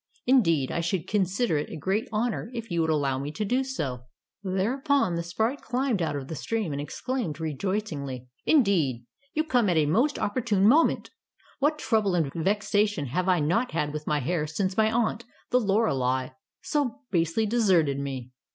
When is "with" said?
13.93-14.07